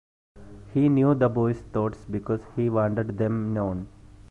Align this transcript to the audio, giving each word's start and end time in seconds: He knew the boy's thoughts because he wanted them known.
He 0.73 0.89
knew 0.89 1.13
the 1.13 1.29
boy's 1.29 1.61
thoughts 1.61 2.05
because 2.09 2.41
he 2.55 2.71
wanted 2.71 3.19
them 3.19 3.53
known. 3.53 3.87